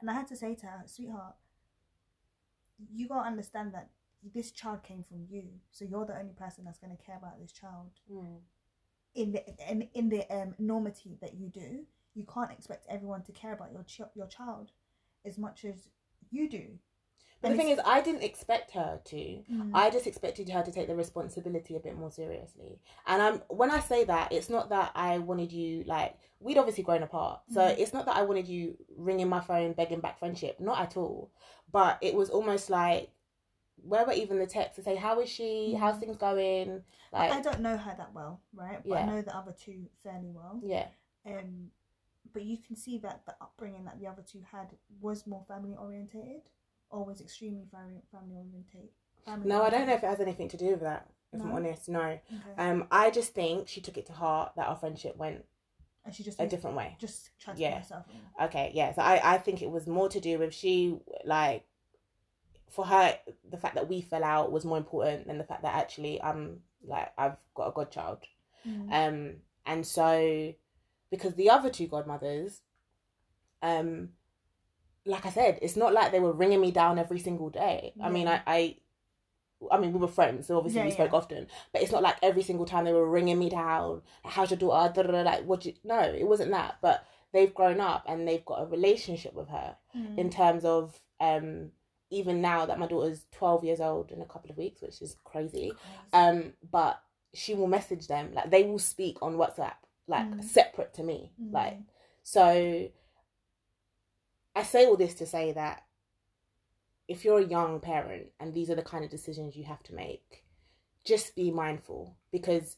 [0.00, 1.36] And I had to say to her, "Sweetheart,
[2.92, 3.90] you gotta understand that
[4.34, 7.52] this child came from you, so you're the only person that's gonna care about this
[7.52, 8.40] child." Mm.
[9.14, 13.32] in the in, in the um, enormity that you do, you can't expect everyone to
[13.32, 14.70] care about your ch- your child
[15.24, 15.88] as much as
[16.30, 16.78] you do.
[17.42, 19.16] But the thing is, I didn't expect her to.
[19.16, 19.70] Mm.
[19.74, 22.80] I just expected her to take the responsibility a bit more seriously.
[23.06, 26.84] And um, when I say that, it's not that I wanted you like we'd obviously
[26.84, 27.78] grown apart, so Mhm.
[27.78, 31.30] it's not that I wanted you ringing my phone begging back friendship, not at all.
[31.70, 33.10] But it was almost like
[33.82, 36.00] where were even the texts to say how is she, how's Mhm.
[36.00, 38.80] things going, like I don't know her that well, right?
[38.86, 40.60] But I know the other two fairly well.
[40.62, 40.88] yeah,
[41.26, 41.70] Um,
[42.32, 44.68] but you can see that the upbringing that the other two had
[45.00, 46.42] was more family orientated,
[46.90, 48.90] or was extremely family family orientated.
[49.24, 51.08] Family no, I don't know if it has anything to do with that.
[51.32, 52.00] If I'm honest, no.
[52.00, 52.20] Okay.
[52.58, 55.44] Um, I just think she took it to heart that our friendship went
[56.04, 56.96] and she just a different way.
[57.00, 57.78] just tried to Yeah.
[57.78, 58.44] herself in.
[58.44, 58.92] Okay, yeah.
[58.94, 61.66] So I, I think it was more to do with she like
[62.70, 63.18] for her
[63.50, 66.60] the fact that we fell out was more important than the fact that actually I'm
[66.86, 68.18] like I've got a godchild.
[68.66, 68.92] Mm.
[68.92, 70.52] Um and so
[71.16, 72.60] because the other two godmothers,
[73.62, 74.10] um
[75.06, 77.92] like I said, it's not like they were ringing me down every single day.
[78.02, 78.76] I mean I, I
[79.72, 81.16] I mean, we were friends, so obviously Yeah, we spoke yeah.
[81.18, 81.46] often.
[81.72, 84.02] But it's not like every single time they were ringing me down.
[84.24, 84.92] How's your daughter?
[84.92, 85.64] Da, da, da, like, what?
[85.64, 85.72] You...
[85.84, 86.76] No, it wasn't that.
[86.82, 90.18] But they've grown up and they've got a relationship with her Mm.
[90.18, 91.70] in terms of um
[92.10, 95.16] even now that my daughter's 12 years old in a couple of weeks which is
[95.24, 95.72] crazy Crazy.
[96.12, 97.00] um but
[97.32, 99.74] she will message them like they will speak on whatsapp
[100.06, 100.44] like Mm.
[100.44, 101.52] separate to me Mm.
[101.52, 101.78] like
[102.22, 102.88] so
[104.54, 105.84] i say all this to say that
[107.08, 109.94] if you're a young parent and these are the kind of decisions you have to
[109.94, 110.44] make
[111.04, 112.76] just be mindful because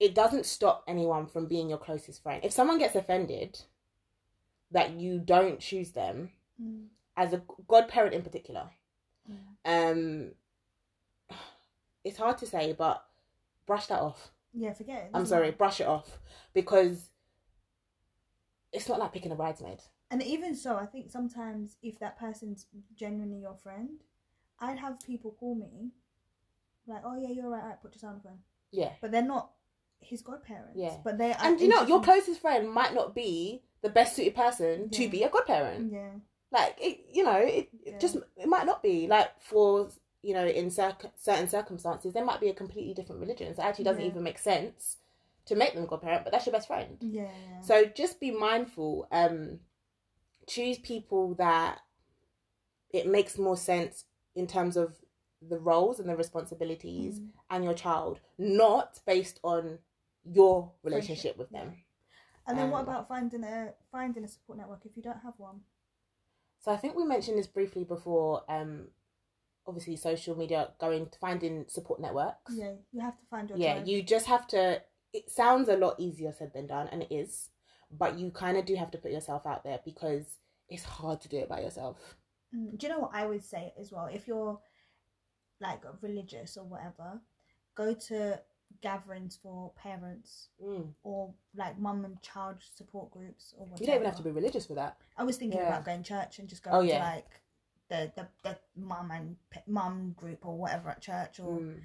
[0.00, 3.60] it doesn't stop anyone from being your closest friend if someone gets offended
[4.70, 6.30] that you don't choose them
[6.60, 6.88] Mm.
[7.16, 8.70] as a godparent in particular
[9.30, 9.56] Mm.
[9.64, 10.34] um
[12.04, 13.06] it's hard to say but
[13.66, 15.10] brush that off Yeah, forget it.
[15.14, 15.56] i'm sorry matter.
[15.56, 16.18] brush it off
[16.52, 17.10] because
[18.72, 22.66] it's not like picking a bridesmaid And even so, I think sometimes if that person's
[22.94, 24.02] genuinely your friend,
[24.60, 25.92] I'd have people call me
[26.86, 27.64] like, "Oh yeah, you're right.
[27.64, 28.38] right put your son on the phone,"
[28.70, 29.50] yeah but they're not
[30.00, 30.76] his godparents.
[30.76, 30.96] Yeah.
[31.04, 34.88] but they and you know your closest friend might not be the best suited person
[34.90, 36.10] to be a godparent Yeah,
[36.50, 39.88] like it you know it, it just it might not be like for
[40.22, 43.66] you know in circ- certain circumstances there might be a completely different religion so it
[43.66, 44.08] actually doesn't Yeah.
[44.10, 44.98] even make sense
[45.46, 47.28] to make them godparent but that's your best friend yeah.
[47.62, 49.06] So just be mindful.
[49.12, 49.60] Um,
[50.48, 51.80] choose people that
[52.90, 54.04] it makes more sense
[54.34, 54.96] in terms of
[55.40, 57.28] the roles and the responsibilities Mm.
[57.50, 59.78] and your child, not based on
[60.24, 61.82] your relationship with them.
[62.46, 65.34] And then what um, about finding a finding a support network if you don't have
[65.38, 65.60] one?
[66.60, 68.44] So I think we mentioned this briefly before.
[68.48, 68.88] Um,
[69.66, 72.52] obviously, social media going to finding support networks.
[72.54, 75.96] Yeah, you have to find your yeah you just have to it sounds a lot
[75.98, 77.50] easier said than done and it is
[77.90, 80.38] but you kind of do have to put yourself out there because
[80.70, 82.16] it's hard to do it by yourself
[82.54, 84.06] Mm, Do you know what I would say as well?
[84.12, 84.58] If you're
[85.60, 87.20] like religious or whatever,
[87.74, 88.40] go to
[88.82, 90.86] gatherings for parents mm.
[91.02, 93.82] or like mum and child support groups or whatever.
[93.82, 95.68] you don't even have to be religious for that I was thinking Yeah.
[95.68, 97.40] about going to church and just going Oh, to like
[97.92, 101.80] the the, the mum and mum group or whatever at church or Mm.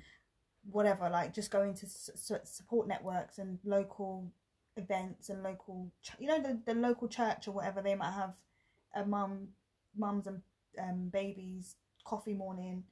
[0.71, 1.09] whatever.
[1.09, 4.31] Like just going to support networks and local
[4.77, 7.81] events and local, ch- you know, the, the local church or whatever.
[7.81, 8.33] They might have
[8.95, 9.49] a mum,
[9.95, 10.41] mums and
[10.79, 12.83] um, babies coffee morning,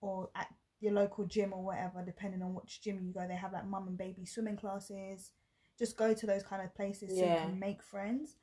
[0.00, 0.48] or at
[0.80, 3.26] your local gym or whatever, depending on which gym you go.
[3.26, 5.30] They have like mum and baby swimming classes.
[5.78, 8.36] Just go to those kind of places so you can make friends.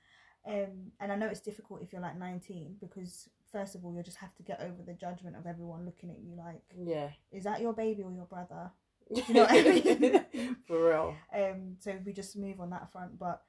[0.47, 4.03] Um, and I know it's difficult if you're like 19 because first of all, you'll
[4.03, 7.43] just have to get over the judgment of everyone looking at you like, yeah is
[7.43, 8.71] that your baby or your brother?
[9.09, 10.57] you know what I mean?
[10.67, 13.43] for real Um, so we just move on that front, but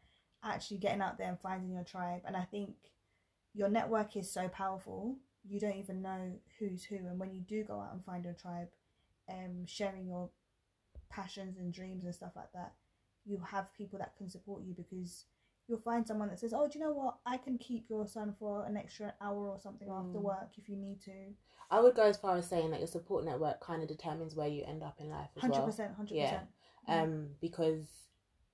[0.45, 2.75] actually getting out there and finding your tribe, and I think
[3.55, 5.17] your network is so powerful
[5.49, 6.97] you don't even know who's who.
[6.97, 8.69] And when you do go out and find your tribe,
[9.31, 10.31] um, sharing your
[11.09, 12.73] passions and dreams and stuff like that,
[13.25, 15.25] you have people that can support you because
[15.69, 17.19] you'll find someone that says, "Oh, do you know what?
[17.27, 20.23] I can keep your son for an extra hour or something after Mm.
[20.23, 21.35] work if you need to."
[21.71, 24.47] I would go as far as saying that your support network kind of determines where
[24.49, 26.49] you end up in life as Hundred percent, hundred percent.
[26.89, 27.89] Um, because,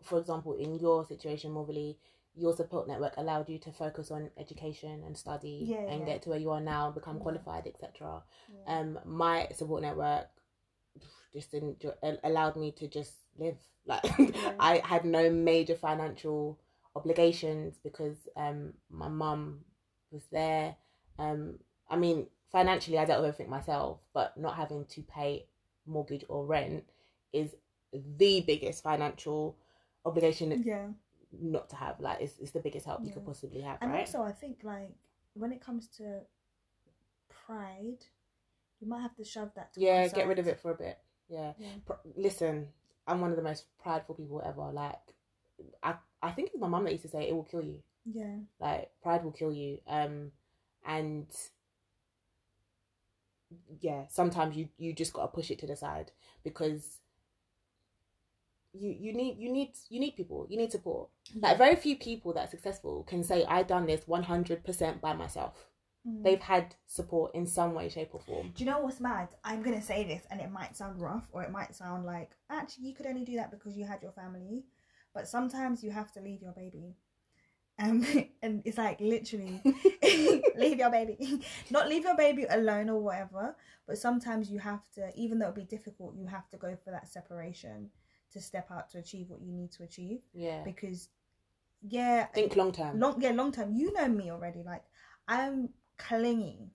[0.02, 1.98] for example, in your situation, Morley,
[2.34, 6.06] your support network allowed you to focus on education and study Yeah, and yeah.
[6.06, 7.22] get to where you are now, become Yeah.
[7.22, 8.22] qualified, etc.
[8.66, 10.28] Um, my support network
[11.32, 11.84] just didn't
[12.24, 13.58] allowed me to just live.
[13.84, 14.02] Like.
[14.58, 16.58] I had no major financial
[16.94, 19.60] obligations because um my mum
[20.10, 20.76] was there.
[21.18, 25.46] Um, I mean financially I dealt with everything myself, but not having to pay
[25.86, 26.84] mortgage or rent
[27.32, 27.54] is
[27.92, 29.56] the biggest financial
[30.04, 30.86] obligation yeah.
[31.40, 32.00] not to have.
[32.00, 34.00] Like it's, it's the biggest help you could possibly have, And right?
[34.00, 34.90] also, I think like
[35.34, 36.20] when it comes to
[37.46, 38.04] pride,
[38.80, 39.72] you might have to shove that.
[39.74, 40.98] To yeah, get rid of it for a bit.
[41.28, 41.52] Yeah.
[41.58, 41.68] Yeah.
[41.86, 42.68] Pr- listen,
[43.06, 44.70] I'm one of the most prideful people ever.
[44.72, 45.14] Like,
[45.82, 47.82] I I think it's my mum that used to say it will kill you.
[48.04, 48.36] Yeah.
[48.60, 49.78] Like, pride will kill you.
[49.86, 50.32] Um,
[50.86, 51.26] and
[53.80, 56.98] yeah, sometimes you you just gotta push it to the side because
[58.72, 61.08] you you need you need you need people you need support.
[61.38, 65.12] Like, very few people that are successful can say I done this 100 percent by
[65.12, 65.66] myself.
[66.08, 66.24] Mm.
[66.24, 68.52] They've had support in some way, shape, or form.
[68.56, 69.28] Do you know what's mad?
[69.44, 72.88] I'm gonna say this, and it might sound rough, or it might sound like actually
[72.88, 74.64] you could only do that because you had your family,
[75.14, 76.96] but sometimes you have to leave your baby,
[77.78, 78.04] um,
[78.42, 79.60] and it's like literally
[80.56, 83.56] leave your baby, not leave your baby alone or whatever.
[83.86, 86.90] But sometimes you have to, even though it'll be difficult, you have to go for
[86.92, 87.90] that separation
[88.32, 90.20] to step out to achieve what you need to achieve.
[90.32, 90.62] Yeah.
[90.64, 91.08] Because,
[91.82, 92.98] yeah, Think long term.
[93.00, 94.84] long yeah long term you know me already like
[95.26, 96.70] i'm clingy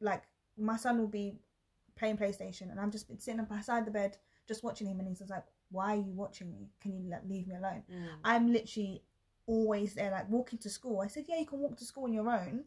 [0.00, 0.22] like
[0.58, 1.34] my son will be
[1.96, 4.16] playing playstation and i'm just been sitting up beside the bed
[4.48, 7.22] just watching him and he's just like why are you watching me can you like,
[7.28, 8.06] leave me alone Mm.
[8.24, 9.02] i'm literally
[9.46, 12.12] always there like walking to school i said yeah you can walk to school on
[12.12, 12.64] your own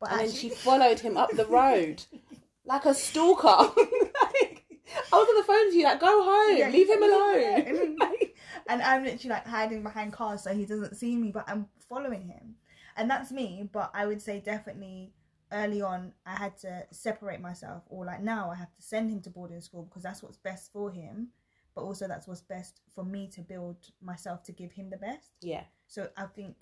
[0.00, 2.02] but and then actually- she followed him up the road
[2.64, 3.46] like a stalker.
[4.22, 4.64] like,
[5.12, 7.66] I was on the phone to you, like, go home, Yeah, leave him alone.
[7.68, 7.96] alone.
[7.98, 8.34] Like,
[8.68, 12.22] and I'm literally like hiding behind cars so he doesn't see me, but I'm following
[12.26, 12.56] him.
[12.96, 15.12] And that's me, but I would say definitely
[15.52, 19.20] early on I had to separate myself, or like now I have to send him
[19.22, 21.28] to boarding school because that's what's best for him,
[21.76, 25.30] but also that's what's best for me to build myself to give him the best.
[25.42, 26.56] yeah, So I think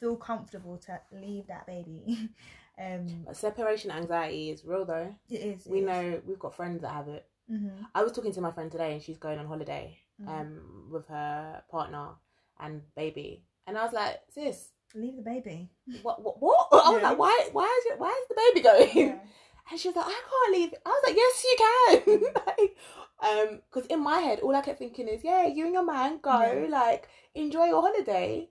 [0.00, 2.30] feel comfortable to leave that baby.
[2.78, 5.14] um, but separation anxiety is real though.
[5.30, 5.66] it is.
[5.66, 7.24] We know we've got friends that have it.
[7.48, 10.28] hmm I was talking to my friend today, and she's going on holiday Mm.
[10.28, 12.08] um with her partner
[12.58, 15.70] and baby, and I was like, sis, Leave the baby.
[16.02, 16.66] what, what, what?
[16.72, 17.08] I was Yeah.
[17.08, 19.08] like, why, why is it, why is the baby going?
[19.08, 19.18] Yeah.
[19.70, 20.74] And she was like, I can't leave.
[20.84, 22.20] I was like, yes, you can.
[22.46, 22.76] Like,
[23.22, 26.18] um, because in my head, all I kept thinking is, yeah, you and your man
[26.22, 26.68] go, Yeah.
[26.70, 28.48] like, enjoy your holiday.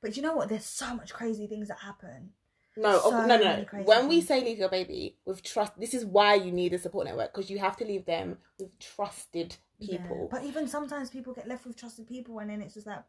[0.00, 0.48] But you know what?
[0.48, 2.30] There's so much crazy things that happen.
[2.76, 3.64] No, So no, no, no.
[3.84, 7.06] When we say leave your baby with trust, this is why you need a support
[7.06, 9.98] network because you have to leave them with trusted Yeah.
[9.98, 10.28] people.
[10.30, 13.04] But even sometimes people get left with trusted people, and then it's just like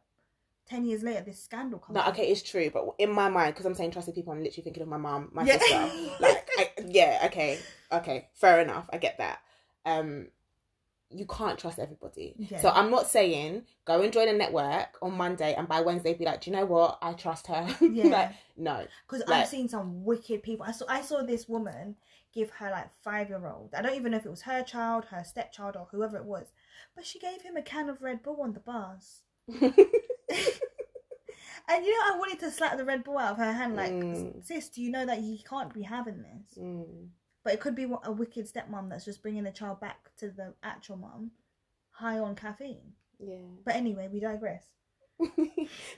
[0.67, 1.95] ten years later, this scandal comes.
[1.95, 2.09] No, up.
[2.09, 4.83] okay, it's true, but in my mind, because I'm saying trusted people, I'm literally thinking
[4.83, 5.57] of my mom, my Yeah.
[5.57, 5.91] sister.
[6.19, 7.59] Like, I, yeah, okay,
[7.91, 8.87] okay, fair enough.
[8.93, 9.39] I get that.
[9.85, 10.27] Um,
[11.09, 12.33] you can't trust everybody.
[12.37, 12.59] Yeah.
[12.61, 16.25] So I'm not saying go and join a network on Monday and by Wednesday be
[16.25, 16.97] like, do you know what?
[17.01, 17.67] I trust her.
[17.81, 18.05] Yeah.
[18.07, 18.85] like, no.
[19.07, 20.65] Because Like- I've seen some wicked people.
[20.65, 21.95] I saw I saw this woman
[22.33, 23.69] give her like five year old.
[23.75, 26.47] I don't even know if it was her child, her stepchild, or whoever it was,
[26.95, 29.21] but she gave him a can of Red Bull on the bus.
[31.67, 33.91] And you know, I wanted to slap the Red Bull out of her hand, like,
[33.91, 34.45] Mm.
[34.45, 36.59] sis, do you know that you can't be having this?
[36.63, 37.07] Mm.
[37.45, 40.55] But it could be a wicked stepmom that's just bringing the child back to the
[40.63, 41.29] actual mum,
[41.91, 42.93] high on caffeine.
[43.19, 43.35] Yeah.
[43.63, 44.65] But anyway, we digress.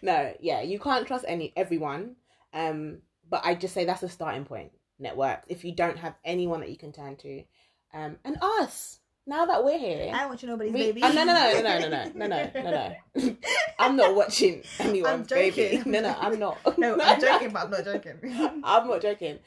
[0.01, 2.17] no, yeah, you can't trust any everyone.
[2.53, 2.99] Um,
[3.29, 4.73] but I just say that's a starting point.
[4.99, 5.43] Network.
[5.47, 7.43] If you don't have anyone that you can turn to,
[7.93, 10.11] um, and us now that we're here.
[10.13, 11.01] I don't want you nobody's we- baby.
[11.01, 13.35] Oh, no, no, no, no, no, no, no, no, no, no.
[13.79, 15.81] I'm not watching anyone's baby.
[15.85, 16.77] No, no, I'm not.
[16.77, 18.19] No, I'm joking, but I'm not joking.
[18.65, 19.39] I'm not joking.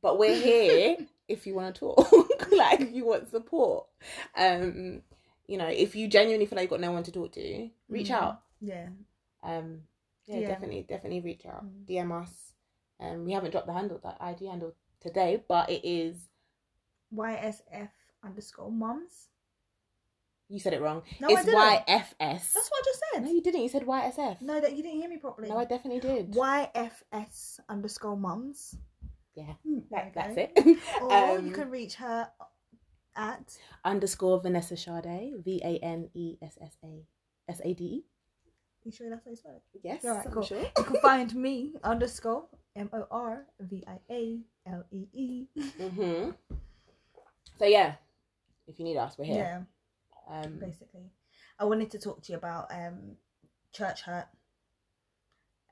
[0.00, 0.96] But we're here
[1.30, 3.86] if you want to talk, like if you want support.
[4.36, 5.02] Um,
[5.46, 8.08] you know, if you genuinely feel like you've got no one to talk to, reach
[8.08, 8.14] Mhm.
[8.14, 8.42] out.
[8.60, 8.88] Yeah.
[9.42, 9.82] Um,
[10.26, 11.64] yeah, definitely, definitely reach out.
[11.64, 11.86] Mm.
[11.86, 12.52] DM us.
[13.00, 16.28] Um, we haven't dropped the handle, that ID handle today, but it is.
[17.14, 17.88] YSF
[18.22, 19.28] underscore mums.
[20.48, 21.02] You said it wrong.
[21.20, 21.54] No, I didn't.
[21.58, 22.52] YFS.
[22.52, 23.24] That's what I just said.
[23.24, 23.62] No, you didn't.
[23.62, 24.42] You said YSF.
[24.42, 25.48] No, that you didn't hear me properly.
[25.48, 26.32] No, I definitely did.
[26.32, 28.76] YFS underscore mums.
[29.40, 30.52] Yeah, Hmm, that, that's it.
[31.02, 32.28] Or Um, you can reach her
[33.16, 37.04] at Underscore Vanessa Sade, V A N E S S A
[37.48, 38.04] S A D E.
[38.84, 39.62] you sure that's how you spell it?
[39.82, 40.42] Yes, Alright, I'm cool.
[40.42, 40.60] sure.
[40.78, 42.44] You can find me underscore
[42.76, 45.46] M O R V I A L E E.
[45.58, 46.30] Mm-hmm.
[47.58, 47.94] So yeah,
[48.68, 49.66] if you need us, we're here.
[50.30, 51.10] Yeah, Um, basically.
[51.58, 53.16] I wanted to talk to you about um
[53.72, 54.26] church hurt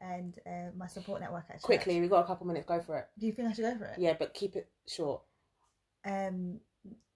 [0.01, 1.63] and uh, my support network at church.
[1.63, 2.67] quickly, we got a couple minutes.
[2.67, 3.07] Go for it.
[3.19, 3.99] Do you think I should go for it?
[3.99, 5.23] Yeah, but keep it short.
[6.05, 6.61] Um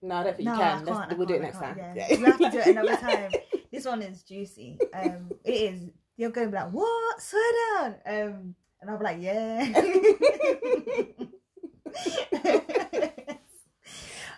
[0.03, 1.77] No, I don't think no, you I can't, we'll do it next time.
[1.79, 1.95] Yeah.
[1.97, 2.07] yeah.
[2.19, 3.31] We'll have to do it another time.
[3.73, 4.79] This one is juicy.
[4.93, 7.23] Um it is you're going to be like, What?
[7.23, 7.43] Swear
[7.81, 7.95] down.
[8.07, 9.73] Um and I'll be like, Yeah.
[13.25, 13.29] Uh,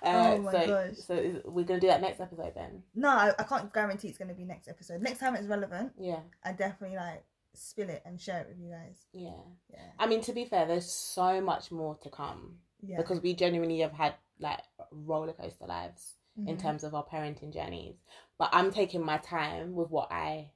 [0.07, 0.97] Oh my so, gosh.
[0.99, 2.83] so is, we're gonna do that next episode then.
[2.95, 5.01] no, I, I can't guarantee it's gonna be next episode.
[5.01, 7.25] Next time it's relevant, Yeah, I definitely like
[7.55, 9.07] spill it and share it with you guys.
[9.13, 9.31] yeah.
[9.71, 9.91] Yeah.
[9.99, 12.97] I mean, to be fair, there's so much more to come Yeah.
[12.99, 16.61] because we genuinely have had like roller coaster lives in Mhm.
[16.61, 17.95] terms of our parenting journeys.
[18.39, 20.51] But I'm taking my time with what I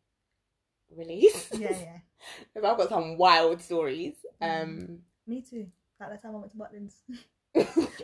[0.91, 1.51] release.
[1.53, 1.99] Yeah, yeah.
[2.57, 4.15] I've got some wild stories.
[4.41, 5.71] Um, Me too.
[6.01, 6.95] Like that time I went to Butlins.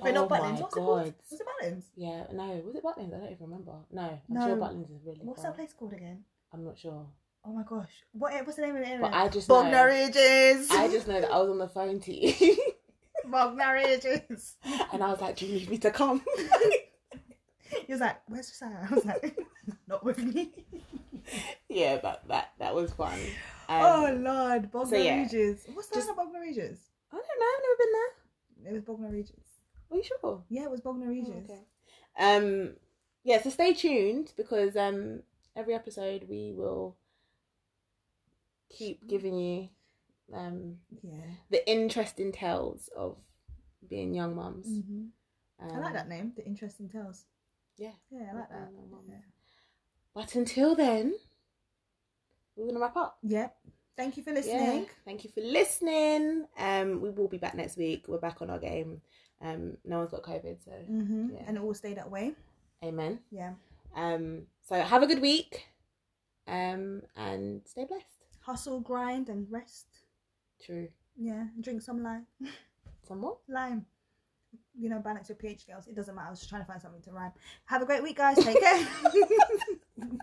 [0.02, 0.60] oh not Butlins.
[0.60, 0.84] What's it god.
[0.86, 1.14] called?
[1.30, 1.82] Was it Butlins?
[1.96, 3.14] Yeah, no, was it Butlins?
[3.14, 3.72] I don't even remember.
[3.90, 4.44] No, I'm No.
[4.46, 5.20] sure Butlins is really.
[5.22, 5.50] What's far.
[5.52, 6.24] that place called again?
[6.52, 7.06] I'm not sure.
[7.46, 7.90] Oh my gosh.
[8.12, 9.00] What what's the name of the area?
[9.02, 10.70] But I just know, Bognor Regis.
[10.70, 12.56] I just know that I was on the phone to you,
[13.30, 14.56] Bognor Regis.
[14.92, 16.22] and I was like, "Do you need me to come?"
[17.86, 19.38] he was like, "Where's Josiah?" I was like,
[19.86, 20.52] "Not with me."
[21.68, 23.18] yeah, but that that was fun.
[23.68, 25.64] Um, oh Lord, Bognor so yeah, Regis.
[25.74, 26.80] What's the just- name of Regis?
[27.12, 27.46] I don't know.
[27.46, 28.70] I've never been there.
[28.70, 29.36] It was Bognor Regis.
[29.90, 30.42] Are you sure?
[30.48, 31.60] Yeah, it was Bognor Oh, okay.
[32.18, 32.74] Um,
[33.22, 33.40] yeah.
[33.42, 35.20] So stay tuned because um,
[35.54, 36.96] every episode we will
[38.78, 39.68] keep giving you
[40.32, 41.26] um Yeah.
[41.50, 43.16] the interesting tales of
[43.88, 44.66] being young mums.
[44.66, 45.06] hmm
[45.60, 46.32] I like Um, that name.
[46.36, 47.26] The interesting tales.
[47.76, 47.92] Yeah.
[48.10, 48.68] Yeah, I like that.
[49.08, 49.14] Yeah.
[50.14, 51.14] But until then,
[52.56, 53.18] we're gonna wrap up.
[53.22, 53.56] Yep.
[53.96, 54.36] Thank you for Yeah.
[54.40, 54.86] listening.
[55.04, 56.46] Thank you for listening.
[56.58, 58.06] Um, we will be back next week.
[58.08, 59.00] We're back on our game.
[59.40, 61.44] Um, no one's got COVID, so hmm Yeah.
[61.46, 62.34] And it will stay that way.
[62.82, 63.20] amen.
[63.30, 63.54] Yeah.
[63.94, 65.66] Um, so have a good week.
[66.46, 68.13] Um, and stay blessed.
[68.44, 69.86] Hustle, grind, and rest.
[70.64, 70.88] True.
[71.16, 71.44] Yeah.
[71.60, 72.26] Drink some lime.
[73.06, 73.36] Some more.
[73.48, 73.84] lime.
[74.74, 75.86] You know, balance your pH girls.
[75.86, 76.28] It doesn't matter.
[76.28, 77.32] I was just trying to find something to rhyme.
[77.66, 78.36] Have a great week, guys.
[78.42, 78.88] Take care.